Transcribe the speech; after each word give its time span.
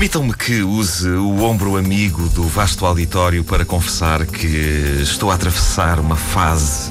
Permitam-me 0.00 0.32
que 0.32 0.62
use 0.62 1.10
o 1.10 1.42
ombro 1.42 1.76
amigo 1.76 2.26
do 2.30 2.44
vasto 2.44 2.86
auditório 2.86 3.44
para 3.44 3.66
confessar 3.66 4.24
que 4.24 4.46
estou 5.02 5.30
a 5.30 5.34
atravessar 5.34 6.00
uma 6.00 6.16
fase 6.16 6.90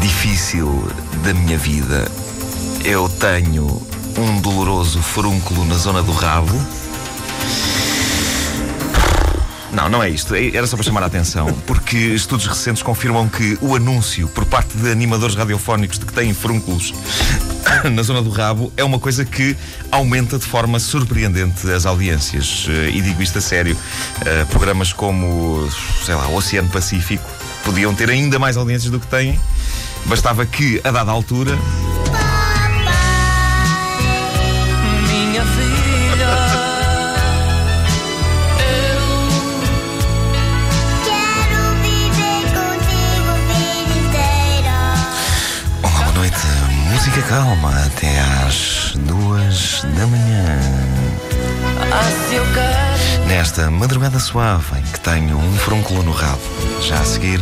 difícil 0.00 0.86
da 1.24 1.34
minha 1.34 1.58
vida. 1.58 2.08
Eu 2.84 3.08
tenho 3.08 3.66
um 4.16 4.40
doloroso 4.40 5.02
furúnculo 5.02 5.64
na 5.64 5.74
zona 5.74 6.00
do 6.00 6.12
rabo. 6.12 6.54
Não, 9.74 9.88
não 9.88 10.02
é 10.02 10.08
isto. 10.08 10.34
Era 10.34 10.66
só 10.66 10.76
para 10.76 10.84
chamar 10.84 11.02
a 11.02 11.06
atenção. 11.06 11.52
Porque 11.66 11.96
estudos 11.96 12.46
recentes 12.46 12.82
confirmam 12.82 13.28
que 13.28 13.58
o 13.60 13.74
anúncio 13.74 14.28
por 14.28 14.44
parte 14.44 14.76
de 14.76 14.90
animadores 14.90 15.34
radiofónicos 15.34 15.98
de 15.98 16.06
que 16.06 16.12
têm 16.12 16.32
furúnculos 16.32 16.94
na 17.92 18.02
zona 18.02 18.22
do 18.22 18.30
rabo 18.30 18.72
é 18.76 18.84
uma 18.84 19.00
coisa 19.00 19.24
que 19.24 19.56
aumenta 19.90 20.38
de 20.38 20.44
forma 20.44 20.78
surpreendente 20.78 21.68
as 21.70 21.86
audiências. 21.86 22.66
Eh, 22.68 22.90
e 22.94 23.00
digo 23.00 23.20
isto 23.20 23.38
a 23.38 23.40
sério. 23.40 23.76
Eh, 24.24 24.44
programas 24.50 24.92
como, 24.92 25.68
sei 26.04 26.14
lá, 26.14 26.28
o 26.28 26.36
Oceano 26.36 26.68
Pacífico 26.68 27.28
podiam 27.64 27.92
ter 27.94 28.08
ainda 28.10 28.38
mais 28.38 28.56
audiências 28.56 28.92
do 28.92 29.00
que 29.00 29.06
têm. 29.08 29.38
Bastava 30.06 30.46
que, 30.46 30.80
a 30.84 30.90
dada 30.90 31.10
altura, 31.10 31.58
Nesta 53.28 53.70
madrugada 53.70 54.18
suave 54.18 54.78
em 54.78 54.82
que 54.82 55.00
tenho 55.00 55.38
um 55.38 55.56
frúnculo 55.58 56.02
no 56.02 56.12
rabo. 56.12 56.40
Já 56.80 57.00
a 57.00 57.04
seguir, 57.04 57.40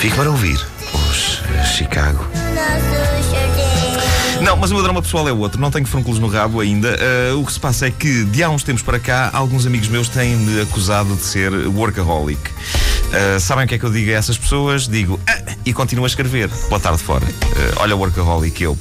fico 0.00 0.16
para 0.16 0.30
ouvir 0.30 0.58
os 0.94 1.42
Chicago. 1.76 2.24
Nosso 2.54 3.30
jardim. 3.30 4.44
Não, 4.44 4.56
mas 4.56 4.70
o 4.70 4.74
meu 4.74 4.82
drama 4.82 5.02
pessoal 5.02 5.28
é 5.28 5.32
outro. 5.32 5.60
Não 5.60 5.70
tenho 5.70 5.86
frúnculos 5.86 6.18
no 6.18 6.28
rabo 6.28 6.60
ainda. 6.60 6.96
Ah, 7.00 7.36
o 7.36 7.44
que 7.44 7.52
se 7.52 7.58
passa 7.58 7.86
é 7.86 7.90
que, 7.90 8.24
de 8.24 8.42
há 8.42 8.48
uns 8.50 8.62
tempos 8.62 8.82
para 8.82 8.98
cá, 9.00 9.30
alguns 9.32 9.66
amigos 9.66 9.88
meus 9.88 10.08
têm-me 10.08 10.60
acusado 10.60 11.14
de 11.16 11.22
ser 11.22 11.52
workaholic. 11.68 12.40
Ah, 13.12 13.40
sabem 13.40 13.64
o 13.64 13.68
que 13.68 13.74
é 13.74 13.78
que 13.78 13.84
eu 13.84 13.90
digo 13.90 14.10
a 14.10 14.14
essas 14.14 14.38
pessoas? 14.38 14.86
Digo, 14.86 15.18
"Ah", 15.26 15.38
e 15.64 15.72
continuo 15.72 16.04
a 16.04 16.08
escrever. 16.08 16.48
Boa 16.68 16.80
tarde 16.80 17.02
fora. 17.02 17.26
Ah, 17.26 17.82
olha 17.82 17.96
o 17.96 17.98
workaholic, 17.98 18.62
eu. 18.62 18.76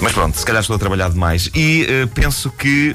Mas 0.00 0.12
pronto, 0.12 0.36
se 0.38 0.44
calhar 0.44 0.60
estou 0.60 0.76
a 0.76 0.78
trabalhar 0.78 1.10
demais. 1.10 1.48
E 1.54 1.86
ah, 1.88 2.08
penso 2.14 2.50
que 2.50 2.94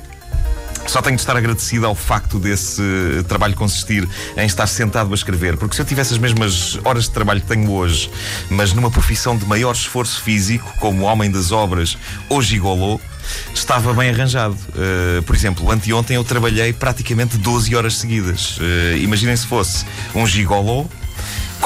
só 0.88 1.02
tenho 1.02 1.16
de 1.16 1.21
estar 1.21 1.35
agradecido 1.35 1.85
ao 1.85 1.93
facto 1.95 2.39
desse 2.39 2.81
trabalho 3.28 3.56
consistir 3.56 4.07
em 4.35 4.45
estar 4.45 4.67
sentado 4.67 5.12
a 5.12 5.16
escrever, 5.16 5.57
porque 5.57 5.75
se 5.75 5.81
eu 5.81 5.85
tivesse 5.85 6.13
as 6.13 6.19
mesmas 6.19 6.79
horas 6.84 7.03
de 7.03 7.12
trabalho 7.12 7.41
que 7.41 7.47
tenho 7.47 7.69
hoje, 7.72 8.09
mas 8.50 8.73
numa 8.73 8.89
profissão 8.89 9.38
de 9.38 9.45
maior 9.45 9.73
esforço 9.73 10.22
físico, 10.22 10.73
como 10.79 11.03
homem 11.03 11.29
das 11.29 11.51
obras 11.51 11.97
ou 12.29 12.41
gigolô, 12.41 13.00
estava 13.53 13.94
bem 13.94 14.09
arranjado. 14.09 14.56
Uh, 14.69 15.22
por 15.23 15.35
exemplo, 15.35 15.69
anteontem 15.69 16.16
eu 16.16 16.23
trabalhei 16.23 16.73
praticamente 16.73 17.38
12 17.38 17.75
horas 17.75 17.97
seguidas. 17.97 18.57
Uh, 18.57 18.97
imaginem 18.97 19.35
se 19.35 19.45
fosse 19.45 19.85
um 20.16 20.25
gigolô 20.25 20.88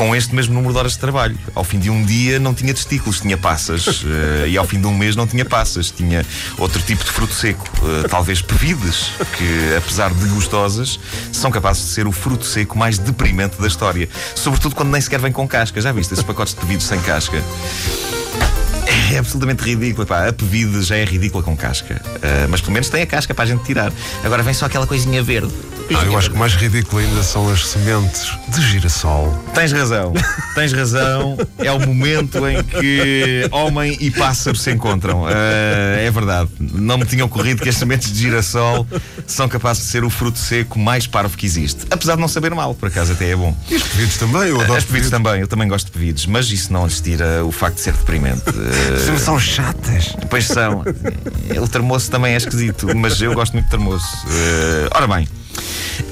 com 0.02 0.16
este 0.16 0.34
mesmo 0.34 0.56
número 0.56 0.74
de 0.74 0.80
horas 0.80 0.94
de 0.94 0.98
trabalho. 0.98 1.38
Ao 1.54 1.64
fim 1.64 1.78
de 1.78 1.88
um 1.88 2.04
dia 2.04 2.40
não 2.40 2.56
tinha 2.56 2.74
testículos, 2.74 3.22
tinha 3.22 3.38
passas. 3.38 4.02
Eh, 4.12 4.50
e 4.50 4.58
ao 4.58 4.66
fim 4.66 4.82
de 4.82 4.88
um 4.88 4.98
mês 4.98 5.16
não 5.16 5.28
tinha 5.28 5.46
passas, 5.46 5.92
tinha 5.92 6.26
outro 6.58 6.82
tipo 6.82 7.04
de 7.04 7.12
fruto 7.12 7.34
seco. 7.34 7.70
Eh, 7.84 8.08
talvez 8.10 8.42
pevides, 8.42 9.12
que 9.38 9.76
apesar 9.78 10.12
de 10.12 10.28
gostosas, 10.30 11.00
são 11.32 11.52
capazes 11.52 11.84
de 11.84 11.90
ser 11.90 12.08
o 12.08 12.12
fruto 12.12 12.46
seco 12.46 12.78
mais 12.78 12.98
deprimente 12.98 13.62
da 13.62 13.68
história. 13.68 14.10
Sobretudo 14.36 14.76
quando 14.76 14.90
nem 14.90 15.00
sequer 15.00 15.20
vem 15.20 15.32
com 15.32 15.48
casca. 15.48 15.80
Já 15.80 15.92
viste 15.92 16.14
esses 16.14 16.26
pacotes 16.26 16.56
de 16.56 16.60
pevidos 16.62 16.88
sem 16.88 17.00
casca? 17.02 17.42
É 19.12 19.18
absolutamente 19.18 19.62
ridículo. 19.64 20.08
Pá, 20.08 20.30
a 20.30 20.34
pevide 20.34 20.82
já 20.84 20.96
é 20.96 21.04
ridícula 21.04 21.44
com 21.44 21.56
casca. 21.56 22.02
Eh, 22.22 22.48
mas 22.50 22.62
pelo 22.62 22.72
menos 22.72 22.88
tem 22.88 23.02
a 23.02 23.06
casca 23.06 23.34
para 23.34 23.44
a 23.44 23.48
gente 23.48 23.64
tirar. 23.66 23.92
Agora 24.24 24.42
vem 24.42 24.54
só 24.54 24.66
aquela 24.66 24.88
coisinha 24.88 25.22
verde. 25.22 25.52
Ah, 25.94 26.06
eu 26.06 26.18
acho 26.18 26.30
que 26.30 26.36
o 26.38 26.40
mais 26.40 26.54
ridículo 26.54 27.02
ainda 27.02 27.22
são 27.22 27.52
as 27.52 27.68
sementes 27.68 28.32
de 28.48 28.62
girassol. 28.62 29.38
Tens 29.54 29.74
razão, 29.74 30.14
tens 30.56 30.72
razão. 30.72 31.38
É 31.58 31.70
o 31.72 31.80
momento 31.80 32.48
em 32.48 32.64
que 32.64 33.50
homem 33.52 33.98
e 34.00 34.10
pássaro 34.10 34.56
se 34.56 34.72
encontram. 34.72 35.26
Ah, 35.26 35.32
é 35.98 36.10
verdade. 36.10 36.50
Não 36.60 36.98
me 36.98 37.06
tinha 37.06 37.26
ocorrido 37.26 37.62
que 37.62 37.68
as 37.68 37.76
sementes 37.76 38.12
de 38.12 38.20
girassol 38.20 38.88
são 39.28 39.50
capazes 39.50 39.84
de 39.84 39.90
ser 39.90 40.06
o 40.06 40.10
fruto 40.10 40.40
seco 40.40 40.80
mais 40.80 41.08
parvo 41.08 41.36
que 41.36 41.46
existe. 41.46 41.86
Apesar 41.92 42.16
de 42.16 42.22
não 42.22 42.28
saber 42.30 42.56
mal, 42.56 42.74
por 42.74 42.88
acaso 42.88 43.12
até 43.12 43.32
é 43.32 43.36
bom. 43.36 43.56
E 43.70 43.76
os 43.76 43.84
pevidos 43.84 44.18
também, 44.18 44.44
eu 44.44 44.62
adoro 44.62 44.78
As 44.78 44.86
pevidos 44.86 45.10
também, 45.10 45.42
eu 45.42 45.48
também 45.48 45.68
gosto 45.68 45.88
de 45.88 45.92
pevidos, 45.92 46.26
mas 46.26 46.50
isso 46.50 46.72
não 46.72 46.86
lhes 46.86 47.02
tira 47.02 47.44
o 47.44 47.52
facto 47.52 47.76
de 47.76 47.82
ser 47.82 47.94
deprimente. 47.94 48.44
Ah, 48.48 49.01
São 49.20 49.40
chatas. 49.40 50.16
Pois 50.30 50.48
são. 50.48 50.84
O 51.62 51.68
termoço 51.68 52.10
também 52.10 52.34
é 52.34 52.38
esquisito, 52.38 52.96
mas 52.96 53.22
eu 53.22 53.34
gosto 53.34 53.54
muito 53.54 53.66
de 53.66 53.72
termoço. 53.72 54.26
Eh, 54.28 54.90
ora 54.92 55.08
bem, 55.08 55.28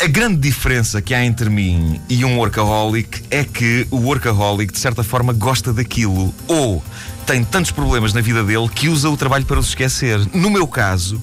a 0.02 0.08
grande 0.08 0.38
diferença 0.38 1.02
que 1.02 1.14
há 1.14 1.24
entre 1.24 1.50
mim 1.50 2.00
e 2.10 2.24
um 2.24 2.38
workaholic 2.38 3.24
é 3.30 3.44
que 3.44 3.88
o 3.90 3.98
workaholic, 3.98 4.72
de 4.74 4.80
certa 4.80 5.04
forma, 5.04 5.34
gosta 5.34 5.74
daquilo. 5.74 6.34
Ou 6.48 6.84
tem 7.26 7.44
tantos 7.44 7.72
problemas 7.72 8.14
na 8.14 8.22
vida 8.22 8.44
dele 8.44 8.68
que 8.70 8.90
usa 8.90 9.10
o 9.10 9.18
trabalho 9.18 9.46
para 9.46 9.60
os 9.60 9.70
esquecer. 9.70 10.20
No 10.34 10.50
meu 10.50 10.68
caso, 10.68 11.22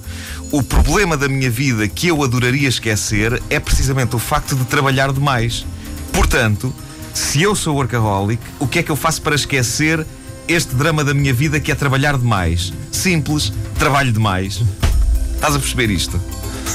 o 0.50 0.62
problema 0.62 1.16
da 1.16 1.28
minha 1.28 1.50
vida 1.50 1.88
que 1.88 2.08
eu 2.08 2.22
adoraria 2.22 2.68
esquecer 2.68 3.42
é 3.50 3.58
precisamente 3.58 4.14
o 4.14 4.18
facto 4.18 4.54
de 4.54 4.64
trabalhar 4.64 5.12
demais. 5.12 5.66
Portanto, 6.12 6.74
se 7.12 7.42
eu 7.42 7.54
sou 7.54 7.76
workaholic, 7.76 8.42
o 8.58 8.68
que 8.68 8.78
é 8.78 8.82
que 8.82 8.90
eu 8.90 8.96
faço 8.96 9.22
para 9.22 9.34
esquecer 9.34 10.06
este 10.48 10.74
drama 10.74 11.02
da 11.02 11.12
minha 11.12 11.32
vida 11.32 11.58
que 11.58 11.72
é 11.72 11.74
trabalhar 11.74 12.16
demais? 12.16 12.72
Simples, 12.92 13.52
trabalho 13.78 14.12
demais. 14.12 14.62
Estás 15.34 15.54
a 15.54 15.58
perceber 15.58 15.90
isto? 15.90 16.20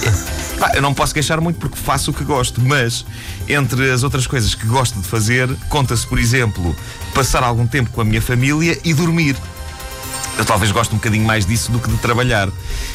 Pá, 0.60 0.72
eu 0.76 0.82
não 0.82 0.94
posso 0.94 1.14
queixar 1.14 1.42
muito 1.42 1.60
porque 1.60 1.76
faço 1.76 2.12
o 2.12 2.14
que 2.14 2.24
gosto, 2.24 2.62
mas 2.62 3.06
entre 3.50 3.92
as 3.92 4.04
outras 4.04 4.28
coisas 4.28 4.54
que 4.54 4.66
gosto 4.68 5.00
de 5.00 5.08
fazer, 5.08 5.50
conta-se, 5.70 6.06
por 6.06 6.20
exemplo, 6.20 6.76
passar 7.16 7.44
algum 7.44 7.66
tempo 7.66 7.90
com 7.90 8.02
a 8.02 8.06
minha 8.06 8.22
família 8.22 8.80
e 8.84 8.94
dormir. 8.94 9.36
Eu 10.42 10.46
talvez 10.46 10.72
goste 10.72 10.92
um 10.96 10.98
bocadinho 10.98 11.24
mais 11.24 11.46
disso 11.46 11.72
do 11.72 11.78
que 11.78 11.88
de 11.88 11.98
trabalhar. 11.98 12.50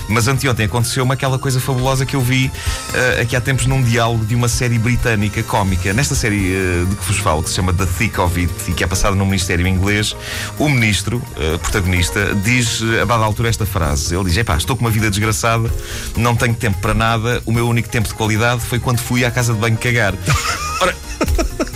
Mas 0.09 0.27
anteontem 0.27 0.67
aconteceu-me 0.67 1.13
aquela 1.13 1.39
coisa 1.39 1.61
fabulosa 1.61 2.05
que 2.05 2.17
eu 2.17 2.21
vi 2.21 2.51
eh, 2.93 3.21
aqui 3.23 3.37
há 3.37 3.41
tempos 3.41 3.67
num 3.67 3.81
diálogo 3.81 4.25
de 4.25 4.35
uma 4.35 4.49
série 4.49 4.81
britânica 4.81 5.41
cómica. 5.45 5.93
Nesta 5.93 6.17
série 6.17 6.53
eh, 6.53 6.85
de 6.91 6.97
que 6.97 7.05
vos 7.05 7.19
falo, 7.19 7.45
que 7.45 7.49
se 7.49 7.55
chama 7.55 7.73
The 7.73 7.87
Thick 7.87 8.21
of 8.21 8.41
It 8.41 8.53
e 8.67 8.73
que 8.73 8.83
é 8.83 8.87
passada 8.89 9.15
num 9.15 9.27
ministério 9.27 9.65
inglês, 9.65 10.17
o 10.59 10.69
ministro, 10.69 11.23
eh, 11.37 11.57
protagonista, 11.59 12.35
diz 12.35 12.83
a 13.01 13.05
dada 13.05 13.25
altura 13.25 13.49
esta 13.49 13.65
frase. 13.65 14.13
Ele 14.13 14.25
diz: 14.25 14.37
Epá, 14.37 14.57
estou 14.57 14.75
com 14.77 14.85
uma 14.85 14.91
vida 14.91 15.09
desgraçada, 15.09 15.73
não 16.17 16.35
tenho 16.35 16.53
tempo 16.53 16.79
para 16.81 16.95
nada, 16.95 17.41
o 17.47 17.53
meu 17.53 17.69
único 17.69 17.89
tempo 17.89 18.09
de 18.09 18.15
qualidade 18.15 18.61
foi 18.63 18.81
quando 18.81 18.99
fui 18.99 19.25
à 19.25 19.31
casa 19.31 19.55
de 19.55 19.61
banho 19.61 19.77
cagar. 19.77 20.15
Ora, 20.83 20.97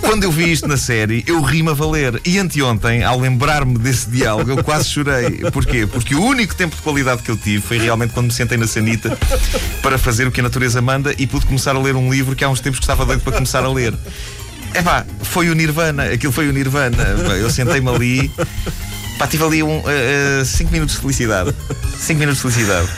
quando 0.00 0.24
eu 0.24 0.32
vi 0.32 0.50
isto 0.50 0.66
na 0.66 0.76
série, 0.76 1.24
eu 1.26 1.40
ri-me 1.40 1.70
a 1.70 1.72
valer. 1.72 2.20
E 2.24 2.38
anteontem, 2.38 3.02
ao 3.04 3.18
lembrar-me 3.18 3.78
desse 3.78 4.08
diálogo, 4.10 4.50
eu 4.50 4.64
quase 4.64 4.88
chorei. 4.88 5.38
Porquê? 5.52 5.86
Porque 5.86 6.14
o 6.14 6.22
único 6.22 6.54
tempo 6.54 6.74
de 6.76 6.82
qualidade 6.82 7.22
que 7.22 7.30
eu 7.30 7.36
tive 7.36 7.62
foi 7.62 7.78
realmente 7.78 8.12
quando 8.12 8.26
me 8.26 8.32
sentei 8.32 8.58
na 8.58 8.66
sanita 8.66 9.16
para 9.82 9.98
fazer 9.98 10.26
o 10.26 10.32
que 10.32 10.40
a 10.40 10.42
natureza 10.42 10.80
manda 10.80 11.14
e 11.18 11.26
pude 11.26 11.46
começar 11.46 11.74
a 11.74 11.78
ler 11.78 11.96
um 11.96 12.10
livro 12.10 12.34
que 12.34 12.44
há 12.44 12.48
uns 12.48 12.60
tempos 12.60 12.78
que 12.78 12.84
estava 12.84 13.04
doido 13.04 13.20
para 13.22 13.32
começar 13.32 13.64
a 13.64 13.70
ler. 13.70 13.94
Epá, 14.74 15.04
foi 15.22 15.50
o 15.50 15.54
Nirvana, 15.54 16.04
aquilo 16.04 16.32
foi 16.32 16.48
o 16.48 16.52
Nirvana. 16.52 17.02
Eu 17.38 17.50
sentei-me 17.50 17.88
ali, 17.88 18.30
pá, 19.18 19.26
tive 19.26 19.44
ali 19.44 19.58
5 19.58 19.66
um, 19.66 19.78
uh, 19.78 19.82
uh, 19.82 20.44
cinco 20.44 20.72
minutos 20.72 20.94
de 20.94 21.00
felicidade. 21.00 21.54
5 21.98 22.18
minutos 22.18 22.42
de 22.42 22.50
felicidade. 22.50 22.88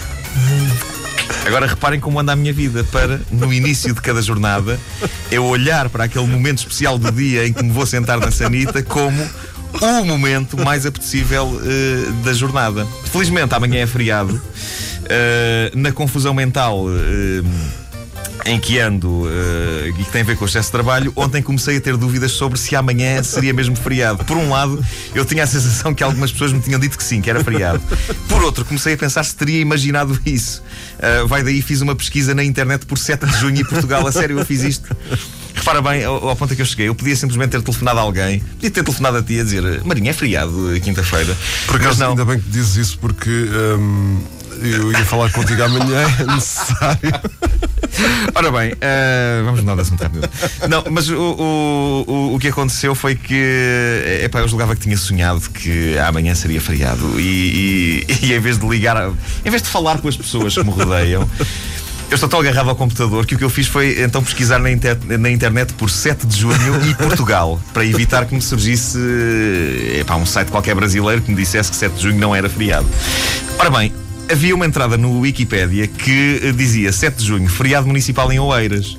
Agora 1.47 1.67
reparem 1.67 1.99
como 1.99 2.21
anda 2.21 2.33
a 2.33 2.37
minha 2.37 2.53
vida 2.53 2.85
para, 2.85 3.21
no 3.31 3.53
início 3.53 3.93
de 3.93 4.01
cada 4.01 4.23
jornada, 4.23 4.79
eu 5.31 5.45
olhar 5.45 5.89
para 5.89 6.05
aquele 6.05 6.27
momento 6.27 6.59
especial 6.59 6.97
do 6.99 7.11
dia 7.11 7.47
em 7.47 7.53
que 7.53 7.63
me 7.63 7.71
vou 7.71 7.85
sentar 7.85 8.19
na 8.19 8.31
sanita 8.31 8.83
como 8.83 9.29
o 9.81 10.05
momento 10.05 10.57
mais 10.57 10.87
apetecível 10.87 11.61
eh, 11.65 12.25
da 12.25 12.33
jornada. 12.33 12.87
Felizmente 13.11 13.55
amanhã 13.55 13.81
é 13.83 13.87
feriado. 13.87 14.41
Eh, 15.09 15.73
na 15.75 15.91
confusão 15.91 16.33
mental 16.33 16.87
eh, 16.89 17.43
em 18.45 18.59
que 18.59 18.79
ando 18.79 19.29
eh, 19.29 19.89
e 19.89 20.05
que 20.05 20.11
tem 20.11 20.23
a 20.23 20.25
ver 20.25 20.37
com 20.37 20.45
o 20.45 20.49
excesso 20.49 20.69
de 20.69 20.73
trabalho, 20.73 21.13
ontem 21.15 21.43
comecei 21.43 21.77
a 21.77 21.81
ter 21.81 21.97
dúvidas 21.97 22.33
sobre 22.33 22.59
se 22.59 22.75
amanhã 22.75 23.23
seria 23.23 23.53
mesmo 23.53 23.77
feriado. 23.77 24.25
Por 24.25 24.37
um 24.37 24.51
lado, 24.51 24.85
eu 25.15 25.25
tinha 25.25 25.45
a 25.45 25.47
sensação 25.47 25.95
que 25.95 26.03
algumas 26.03 26.33
pessoas 26.33 26.53
me 26.53 26.61
tinham 26.61 26.81
dito 26.81 26.97
que 26.97 27.05
sim, 27.05 27.21
que 27.21 27.31
era 27.31 27.43
feriado. 27.43 27.81
Por 28.29 28.43
outro, 28.43 28.65
comecei 28.65 28.95
a 28.95 28.97
pensar 28.97 29.25
se 29.25 29.37
teria 29.37 29.61
imaginado 29.61 30.19
isso. 30.27 30.63
Eh, 30.99 31.25
vai 31.27 31.43
daí, 31.43 31.63
fiz 31.63 31.81
uma 31.81 31.95
pesquisa 31.95 32.35
na 32.35 32.43
internet 32.43 32.87
por 32.87 32.99
7 32.99 33.27
de 33.27 33.39
junho 33.39 33.61
em 33.61 33.65
Portugal. 33.65 34.07
A 34.07 34.13
sério, 34.13 34.39
eu 34.39 34.45
fiz 34.45 34.63
isto. 34.63 34.97
Repara 35.55 35.81
bem, 35.81 36.05
ao, 36.05 36.29
ao 36.29 36.37
ponto 36.37 36.53
a 36.53 36.57
que 36.57 36.63
eu 36.63 36.67
cheguei, 36.67 36.89
eu 36.89 36.95
podia 36.95 37.15
simplesmente 37.15 37.51
ter 37.51 37.63
telefonado 37.63 37.99
a 37.99 38.03
alguém, 38.03 38.41
podia 38.41 38.71
ter 38.71 38.83
telefonado 38.83 39.19
a 39.19 39.23
ti 39.23 39.39
a 39.39 39.45
dizer 39.45 39.85
Marinha, 39.85 40.11
é 40.11 40.15
feriado, 40.15 40.53
quinta-feira. 40.83 41.37
Por 41.67 41.77
acaso, 41.77 42.01
não. 42.01 42.11
ainda 42.11 42.25
bem 42.25 42.41
que 42.41 42.49
dizes 42.49 42.77
isso, 42.77 42.99
porque 42.99 43.31
hum, 43.31 44.21
Eu 44.61 44.93
ia 44.93 45.05
falar 45.05 45.31
contigo 45.33 45.63
amanhã, 45.63 46.07
é 46.21 46.35
necessário. 46.35 47.13
Ora 48.35 48.51
bem, 48.51 48.75
eh, 48.81 49.43
vamos 49.45 49.61
mudar 49.61 49.75
de 49.77 49.81
assunto. 49.83 50.05
Não, 50.69 50.85
mas 50.91 51.09
o, 51.09 51.17
o, 51.17 52.35
o, 52.35 52.39
que 52.39 52.49
aconteceu 52.49 52.95
foi 52.95 53.15
que 53.15 54.21
epá, 54.25 54.41
eu 54.41 54.49
julgava 54.49 54.75
que 54.75 54.81
tinha 54.83 54.97
sonhado 54.97 55.41
que 55.51 55.97
amanhã 55.99 56.35
seria 56.35 56.61
feriado 56.61 57.19
e, 57.21 58.05
e, 58.23 58.27
e 58.27 58.33
em 58.33 58.41
vez 58.41 58.59
de 58.59 58.67
ligar, 58.67 59.11
em 59.45 59.51
vez 59.51 59.63
de 59.63 59.69
falar 59.69 59.99
com 59.99 60.09
as 60.09 60.17
pessoas 60.17 60.55
que 60.55 60.63
me 60.65 60.71
rodeiam. 60.71 61.29
Eu 62.11 62.17
estou 62.17 62.29
tão 62.29 62.41
agarrado 62.41 62.69
ao 62.69 62.77
computador 62.77 63.25
que 63.25 63.35
o 63.35 63.39
que 63.39 63.45
eu 63.45 63.49
fiz 63.49 63.67
foi 63.67 64.03
então 64.03 64.23
pesquisar 64.23 64.59
na, 64.59 64.71
inter- 64.71 64.99
na 65.19 65.31
internet 65.31 65.73
por 65.73 65.89
7 65.89 66.27
de 66.27 66.41
junho 66.41 66.85
e 66.87 66.95
Portugal, 66.95 67.59
para 67.73 67.87
evitar 67.87 68.27
que 68.27 68.35
me 68.35 68.43
surgisse 68.43 68.99
epá, 69.99 70.17
um 70.17 70.27
site 70.27 70.49
qualquer 70.51 70.75
brasileiro 70.75 71.23
que 71.23 71.31
me 71.31 71.37
dissesse 71.39 71.71
que 71.71 71.77
7 71.77 71.95
de 71.95 72.03
junho 72.03 72.19
não 72.19 72.35
era 72.35 72.51
feriado. 72.51 72.87
Ora 73.59 73.71
bem, 73.71 73.93
havia 74.33 74.55
uma 74.55 74.65
entrada 74.65 74.97
no 74.97 75.21
Wikipédia 75.21 75.87
que 75.87 76.41
eh, 76.43 76.53
dizia 76.53 76.91
7 76.91 77.19
de 77.19 77.27
junho, 77.27 77.49
feriado 77.49 77.87
municipal 77.87 78.33
em 78.33 78.39
Oeiras. 78.39 78.97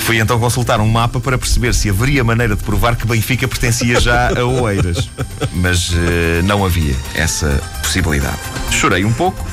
Fui 0.00 0.18
então 0.18 0.38
consultar 0.38 0.80
um 0.80 0.88
mapa 0.88 1.20
para 1.20 1.36
perceber 1.36 1.74
se 1.74 1.90
haveria 1.90 2.24
maneira 2.24 2.56
de 2.56 2.62
provar 2.62 2.96
que 2.96 3.06
Benfica 3.06 3.46
pertencia 3.46 4.00
já 4.00 4.30
a 4.30 4.44
Oeiras. 4.44 5.10
Mas 5.52 5.90
eh, 5.92 6.40
não 6.44 6.64
havia 6.64 6.94
essa 7.14 7.60
possibilidade. 7.82 8.38
Chorei 8.70 9.04
um 9.04 9.12
pouco. 9.12 9.44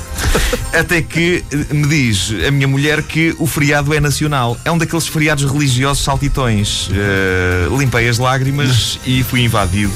Até 0.72 1.02
que 1.02 1.44
eh, 1.52 1.74
me 1.74 1.88
diz 1.88 2.32
a 2.48 2.52
minha 2.52 2.68
mulher 2.68 3.02
que 3.04 3.36
o 3.40 3.48
feriado 3.48 3.94
é 3.94 4.00
nacional. 4.00 4.58
É 4.64 4.72
um 4.72 4.78
daqueles 4.78 5.08
feriados 5.08 5.44
religiosos 5.52 6.04
saltitões. 6.04 6.90
Eh, 6.94 7.68
limpei 7.78 8.08
as 8.08 8.18
lágrimas 8.18 9.00
e 9.06 9.24
fui 9.24 9.42
invadido 9.42 9.92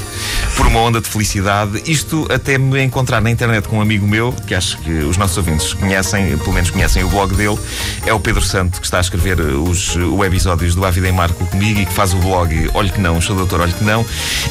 por 0.60 0.66
uma 0.66 0.80
onda 0.80 1.00
de 1.00 1.08
felicidade. 1.08 1.82
Isto 1.86 2.28
até 2.30 2.58
me 2.58 2.82
encontrar 2.84 3.22
na 3.22 3.30
internet 3.30 3.66
com 3.66 3.78
um 3.78 3.80
amigo 3.80 4.06
meu, 4.06 4.30
que 4.46 4.54
acho 4.54 4.76
que 4.78 4.90
os 4.90 5.16
nossos 5.16 5.38
ouvintes 5.38 5.72
conhecem, 5.72 6.36
pelo 6.36 6.52
menos 6.52 6.68
conhecem 6.68 7.02
o 7.02 7.08
blog 7.08 7.34
dele, 7.34 7.58
é 8.04 8.12
o 8.12 8.20
Pedro 8.20 8.42
Santo, 8.42 8.78
que 8.78 8.84
está 8.84 8.98
a 8.98 9.00
escrever 9.00 9.40
os 9.40 9.96
webisódios 9.96 10.74
do 10.74 10.84
A 10.84 10.90
Vida 10.90 11.08
em 11.08 11.12
Marco 11.12 11.46
comigo 11.46 11.80
e 11.80 11.86
que 11.86 11.92
faz 11.94 12.12
o 12.12 12.18
blog 12.18 12.70
Olhe 12.74 12.90
que 12.90 13.00
não, 13.00 13.18
sou 13.22 13.34
doutor, 13.34 13.62
olhe 13.62 13.72
que 13.72 13.82
não. 13.82 14.04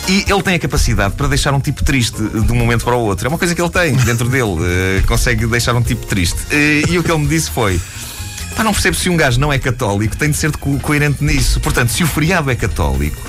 E 0.08 0.26
ele 0.28 0.42
tem 0.42 0.56
a 0.56 0.60
capacidade 0.60 1.14
para 1.14 1.28
deixar 1.28 1.54
um 1.54 1.60
tipo 1.60 1.84
triste 1.84 2.18
de 2.20 2.52
um 2.52 2.56
momento 2.56 2.84
para 2.86 2.96
o 2.96 3.02
outro. 3.02 3.28
É 3.28 3.30
uma 3.30 3.38
coisa 3.38 3.54
que 3.54 3.62
ele 3.62 3.70
tem 3.70 3.94
dentro 3.98 4.28
dele, 4.28 4.58
eh, 4.66 5.04
consegue 5.06 5.46
deixar 5.46 5.76
um 5.76 5.82
tipo 5.84 6.08
triste. 6.08 6.40
Eh, 6.50 6.86
e 6.90 6.98
o 6.98 7.04
que 7.04 7.12
ele 7.12 7.20
me 7.20 7.28
disse 7.28 7.52
foi. 7.52 7.80
Pá, 8.56 8.64
não 8.64 8.74
percebo 8.74 8.98
se 8.98 9.10
um 9.12 9.16
gajo 9.16 9.40
não 9.40 9.54
é 9.54 9.60
católico, 9.60 10.18
tem 10.18 10.32
de 10.32 10.38
ser 10.38 10.52
co- 10.58 10.80
coerente 10.80 11.24
nisso. 11.24 11.60
Portanto, 11.60 11.90
se 11.90 12.04
o 12.04 12.08
feriado 12.08 12.50
é 12.50 12.56
católico, 12.56 13.22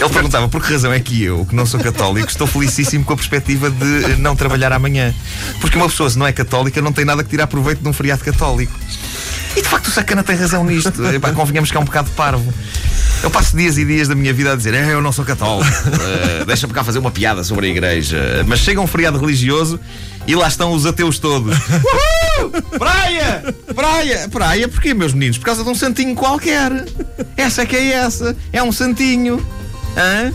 ele 0.00 0.08
perguntava 0.10 0.48
por 0.48 0.62
que 0.62 0.72
razão 0.72 0.92
é 0.92 1.00
que 1.00 1.22
eu, 1.22 1.46
que 1.46 1.54
não 1.54 1.64
sou 1.64 1.78
católico, 1.80 2.28
estou 2.28 2.46
felicíssimo 2.46 3.04
com 3.04 3.12
a 3.12 3.16
perspectiva 3.16 3.70
de 3.70 4.16
não 4.16 4.34
trabalhar 4.36 4.72
amanhã. 4.72 5.14
Porque 5.60 5.76
uma 5.76 5.88
pessoa, 5.88 6.10
se 6.10 6.18
não 6.18 6.26
é 6.26 6.32
católica, 6.32 6.82
não 6.82 6.92
tem 6.92 7.04
nada 7.04 7.22
que 7.22 7.30
tirar 7.30 7.46
proveito 7.46 7.80
de 7.82 7.88
um 7.88 7.92
feriado 7.92 8.24
católico. 8.24 8.72
E 9.56 9.62
de 9.62 9.68
facto 9.68 9.86
o 9.86 9.90
sacana 9.90 10.22
tem 10.24 10.36
razão 10.36 10.64
nisto. 10.64 10.92
Epá, 11.14 11.32
convenhamos 11.32 11.70
que 11.70 11.76
é 11.76 11.80
um 11.80 11.84
bocado 11.84 12.10
parvo. 12.10 12.52
Eu 13.22 13.30
passo 13.30 13.56
dias 13.56 13.78
e 13.78 13.84
dias 13.84 14.08
da 14.08 14.14
minha 14.14 14.32
vida 14.34 14.52
a 14.52 14.56
dizer 14.56 14.74
"Eh, 14.74 14.92
eu 14.92 15.00
não 15.00 15.12
sou 15.12 15.24
católico, 15.24 15.70
eh, 16.02 16.44
deixa-me 16.44 16.74
cá 16.74 16.84
fazer 16.84 16.98
uma 16.98 17.10
piada 17.10 17.42
sobre 17.44 17.68
a 17.68 17.70
igreja. 17.70 18.44
Mas 18.46 18.58
chega 18.60 18.80
um 18.80 18.86
feriado 18.86 19.18
religioso 19.18 19.80
e 20.26 20.34
lá 20.34 20.48
estão 20.48 20.72
os 20.72 20.84
ateus 20.84 21.18
todos. 21.18 21.56
Uhul! 21.56 22.50
Praia! 22.78 23.54
Praia! 23.74 24.28
Praia, 24.28 24.68
porquê, 24.68 24.92
meus 24.92 25.14
meninos? 25.14 25.38
Por 25.38 25.44
causa 25.44 25.62
de 25.64 25.70
um 25.70 25.74
santinho 25.74 26.14
qualquer. 26.14 26.70
Essa 27.36 27.62
é 27.62 27.66
que 27.66 27.76
é 27.76 27.92
essa. 27.92 28.36
É 28.52 28.62
um 28.62 28.72
santinho. 28.72 29.44
Hã? 29.96 30.32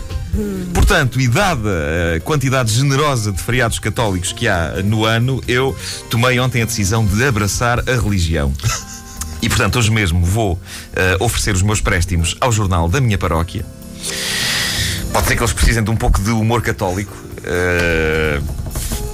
Portanto, 0.72 1.20
e 1.20 1.26
dada 1.26 1.70
a 2.16 2.20
quantidade 2.20 2.72
generosa 2.72 3.32
de 3.32 3.42
feriados 3.42 3.78
católicos 3.78 4.32
que 4.32 4.46
há 4.46 4.80
no 4.84 5.04
ano, 5.04 5.42
eu 5.46 5.76
tomei 6.08 6.38
ontem 6.38 6.62
a 6.62 6.64
decisão 6.64 7.04
de 7.04 7.24
abraçar 7.24 7.80
a 7.80 7.92
religião. 8.00 8.52
E 9.42 9.48
portanto, 9.48 9.78
hoje 9.78 9.90
mesmo 9.90 10.24
vou 10.24 10.60
eh, 10.94 11.16
oferecer 11.18 11.54
os 11.54 11.62
meus 11.62 11.80
préstimos 11.80 12.36
ao 12.40 12.52
jornal 12.52 12.88
da 12.88 13.00
minha 13.00 13.18
paróquia. 13.18 13.64
Pode 15.12 15.26
ser 15.26 15.36
que 15.36 15.42
eles 15.42 15.52
precisem 15.52 15.82
de 15.82 15.90
um 15.90 15.96
pouco 15.96 16.20
de 16.20 16.30
humor 16.30 16.62
católico. 16.62 17.16
Eh, 17.42 18.40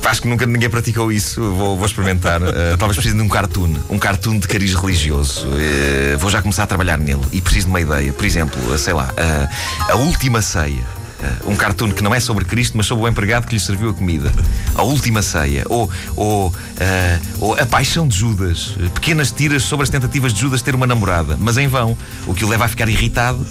acho 0.06 0.22
que 0.22 0.28
nunca 0.28 0.46
ninguém 0.46 0.68
praticou 0.70 1.10
isso. 1.12 1.40
Vou, 1.40 1.76
vou 1.76 1.86
experimentar. 1.86 2.40
Eh, 2.56 2.76
talvez 2.78 2.96
precise 2.96 3.14
de 3.14 3.20
um 3.22 3.28
cartoon. 3.28 3.74
Um 3.90 3.98
cartoon 3.98 4.38
de 4.38 4.48
cariz 4.48 4.74
religioso. 4.74 5.46
Eh, 5.58 6.16
vou 6.18 6.30
já 6.30 6.40
começar 6.40 6.62
a 6.62 6.66
trabalhar 6.66 6.96
nele. 6.96 7.20
E 7.32 7.40
preciso 7.40 7.66
de 7.66 7.70
uma 7.72 7.80
ideia. 7.80 8.12
Por 8.12 8.24
exemplo, 8.24 8.58
eh, 8.74 8.78
sei 8.78 8.92
lá, 8.94 9.12
eh, 9.16 9.48
a 9.90 9.96
última 9.96 10.40
ceia. 10.40 10.84
Eh, 11.22 11.32
Um 11.46 11.56
cartoon 11.56 11.90
que 11.92 12.02
não 12.02 12.14
é 12.14 12.20
sobre 12.20 12.44
Cristo, 12.44 12.76
mas 12.76 12.86
sobre 12.86 13.04
o 13.04 13.08
empregado 13.08 13.46
que 13.46 13.54
lhe 13.54 13.60
serviu 13.60 13.90
a 13.90 13.94
comida. 13.94 14.32
A 14.74 14.82
última 14.82 15.22
ceia. 15.22 15.64
Ou, 15.68 15.90
ou, 16.14 16.54
eh, 16.78 17.18
ou 17.40 17.54
a 17.54 17.66
paixão 17.66 18.06
de 18.06 18.16
Judas. 18.16 18.74
Pequenas 18.94 19.30
tiras 19.32 19.62
sobre 19.64 19.84
as 19.84 19.90
tentativas 19.90 20.32
de 20.32 20.40
Judas 20.40 20.62
ter 20.62 20.74
uma 20.74 20.86
namorada, 20.86 21.36
mas 21.38 21.56
em 21.58 21.66
vão. 21.68 21.96
O 22.26 22.34
que 22.34 22.44
o 22.44 22.48
leva 22.48 22.64
a 22.64 22.68
ficar 22.68 22.88
irritado 22.88 23.44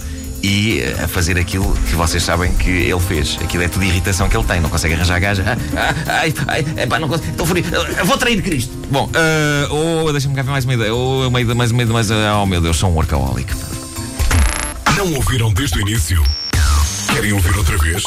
e 0.46 0.80
a 1.02 1.08
fazer 1.08 1.36
aquilo 1.36 1.74
que 1.88 1.96
vocês 1.96 2.22
sabem 2.22 2.54
que 2.54 2.70
ele 2.70 3.00
fez. 3.00 3.36
Aquilo 3.42 3.64
é 3.64 3.68
tudo 3.68 3.84
irritação 3.84 4.28
que 4.28 4.36
ele 4.36 4.44
tem, 4.44 4.60
não 4.60 4.70
consegue 4.70 4.94
arranjar 4.94 5.18
gaja. 5.18 5.42
Ah, 5.76 5.92
ah, 6.06 6.20
ai, 6.20 6.32
ai, 6.46 6.64
epá, 6.84 7.00
não 7.00 7.08
consigo, 7.08 7.32
estou 7.32 7.44
furido. 7.44 7.74
Eu 7.74 8.06
Vou 8.06 8.16
trair 8.16 8.40
Cristo. 8.42 8.72
Bom, 8.88 9.10
eh, 9.12 9.66
ou 9.70 10.12
deixa-me 10.12 10.36
cá 10.36 10.42
ver 10.42 10.52
mais 10.52 10.64
uma 10.64 10.74
ideia. 10.74 10.94
Ou 10.94 11.26
uma 11.26 11.40
ideia, 11.40 11.56
mais 11.56 11.72
uma 11.72 11.82
ideia, 11.82 11.92
mais. 11.92 12.08
Oh 12.10 12.46
meu 12.46 12.60
Deus, 12.60 12.76
sou 12.76 12.90
um 12.90 12.94
workaholic. 12.94 13.52
Não 14.96 15.12
ouviram 15.14 15.52
desde 15.52 15.78
o 15.78 15.80
início? 15.82 16.22
Querem 17.12 17.32
ouvir 17.32 17.56
outra 17.56 17.76
vez? 17.78 18.04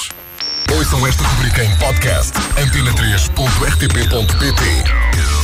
Ouçam 0.71 1.06
esta 1.06 1.24
rubrica 1.24 1.62
em 1.63 1.75
podcast 1.75 2.31
antena3.rtp.pt 2.57 5.38